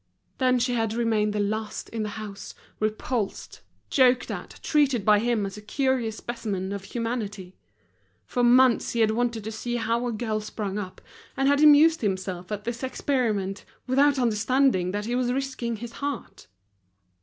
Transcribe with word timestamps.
Then 0.39 0.57
she 0.57 0.73
had 0.73 0.93
remained 0.95 1.31
the 1.31 1.39
last 1.39 1.87
in 1.89 2.01
the 2.01 2.09
house, 2.17 2.55
repulsed, 2.79 3.61
joked 3.91 4.31
at, 4.31 4.59
treated 4.63 5.05
by 5.05 5.19
him 5.19 5.45
as 5.45 5.57
a 5.57 5.61
curious 5.61 6.17
specimen 6.17 6.73
of 6.73 6.85
humanity. 6.85 7.55
For 8.25 8.41
months 8.43 8.93
he 8.93 9.01
had 9.01 9.11
wanted 9.11 9.43
to 9.43 9.51
see 9.51 9.75
how 9.75 10.07
a 10.07 10.11
girl 10.11 10.39
sprung 10.39 10.79
up, 10.79 11.01
and 11.37 11.47
had 11.47 11.61
amused 11.61 12.01
himself 12.01 12.51
at 12.51 12.63
this 12.63 12.81
experiment, 12.81 13.63
without 13.85 14.17
understanding 14.17 14.89
that 14.89 15.05
he 15.05 15.13
was 15.13 15.31
risking 15.31 15.75
his 15.75 15.91
heart. 15.91 16.47